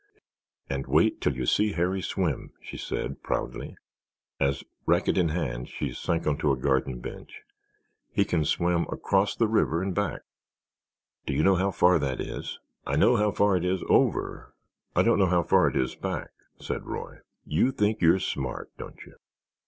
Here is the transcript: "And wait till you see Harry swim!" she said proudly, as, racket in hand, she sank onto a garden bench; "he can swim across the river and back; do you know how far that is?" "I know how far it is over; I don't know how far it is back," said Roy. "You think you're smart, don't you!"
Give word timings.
"And 0.67 0.87
wait 0.87 1.21
till 1.21 1.35
you 1.35 1.45
see 1.45 1.73
Harry 1.73 2.01
swim!" 2.01 2.53
she 2.59 2.75
said 2.75 3.21
proudly, 3.21 3.75
as, 4.39 4.63
racket 4.87 5.15
in 5.15 5.29
hand, 5.29 5.69
she 5.69 5.93
sank 5.93 6.25
onto 6.25 6.51
a 6.51 6.57
garden 6.57 6.97
bench; 7.01 7.43
"he 8.11 8.25
can 8.25 8.43
swim 8.43 8.87
across 8.89 9.35
the 9.35 9.47
river 9.47 9.79
and 9.83 9.93
back; 9.93 10.23
do 11.27 11.35
you 11.35 11.43
know 11.43 11.53
how 11.53 11.69
far 11.69 11.99
that 11.99 12.19
is?" 12.19 12.57
"I 12.83 12.95
know 12.95 13.15
how 13.17 13.29
far 13.31 13.55
it 13.55 13.63
is 13.63 13.83
over; 13.89 14.55
I 14.95 15.03
don't 15.03 15.19
know 15.19 15.27
how 15.27 15.43
far 15.43 15.67
it 15.67 15.75
is 15.75 15.93
back," 15.93 16.31
said 16.59 16.83
Roy. 16.87 17.19
"You 17.45 17.71
think 17.71 18.01
you're 18.01 18.17
smart, 18.17 18.71
don't 18.79 18.97
you!" 19.05 19.17